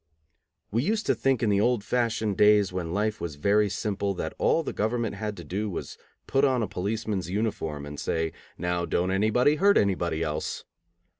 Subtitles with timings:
[0.71, 4.33] We used to think in the old fashioned days when life was very simple that
[4.39, 8.31] all that government had to do was to put on a policeman's uniform, and say,
[8.57, 10.63] "Now don't anybody hurt anybody else."